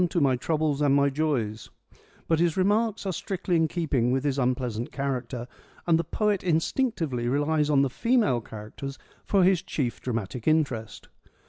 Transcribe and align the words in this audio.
ESCHYLUS 0.01 0.15
AND 0.17 0.23
SOPHOCLES 0.23 0.33
71 0.33 0.35
my 0.35 0.41
troubles 0.41 0.81
and 0.81 0.95
my 0.95 1.09
joys;' 1.11 1.69
but 2.27 2.39
his 2.39 2.57
remarks 2.57 3.05
are 3.05 3.13
strictly 3.13 3.55
in 3.55 3.67
keeping 3.67 4.11
with 4.11 4.23
his 4.23 4.39
unpleasant 4.39 4.91
character, 4.91 5.47
and 5.85 5.99
the 5.99 6.03
poet 6.03 6.43
instinctively 6.43 7.27
relies 7.27 7.69
on 7.69 7.83
the 7.83 7.89
female 7.91 8.41
char 8.41 8.71
acters 8.71 8.97
for 9.23 9.43
his 9.43 9.61
chief 9.61 10.01
dramatic 10.01 10.47
interest. 10.47 11.07